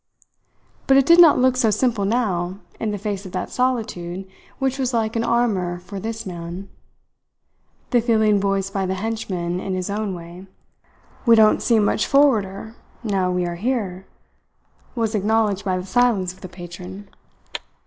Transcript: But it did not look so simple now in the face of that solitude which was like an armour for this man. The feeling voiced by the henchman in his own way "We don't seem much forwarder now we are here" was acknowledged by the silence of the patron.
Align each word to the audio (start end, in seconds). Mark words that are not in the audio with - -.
But 0.87 0.97
it 0.97 1.05
did 1.05 1.19
not 1.19 1.37
look 1.37 1.55
so 1.55 1.69
simple 1.69 2.05
now 2.05 2.57
in 2.79 2.89
the 2.89 2.97
face 2.97 3.23
of 3.27 3.33
that 3.33 3.51
solitude 3.51 4.27
which 4.57 4.79
was 4.79 4.95
like 4.95 5.15
an 5.15 5.23
armour 5.23 5.77
for 5.77 5.99
this 5.99 6.25
man. 6.25 6.69
The 7.91 8.01
feeling 8.01 8.39
voiced 8.41 8.73
by 8.73 8.87
the 8.87 8.95
henchman 8.95 9.59
in 9.59 9.75
his 9.75 9.91
own 9.91 10.15
way 10.15 10.47
"We 11.27 11.35
don't 11.35 11.61
seem 11.61 11.85
much 11.85 12.07
forwarder 12.07 12.73
now 13.03 13.29
we 13.29 13.45
are 13.45 13.57
here" 13.57 14.07
was 14.95 15.13
acknowledged 15.13 15.65
by 15.65 15.77
the 15.77 15.85
silence 15.85 16.33
of 16.33 16.41
the 16.41 16.49
patron. 16.49 17.07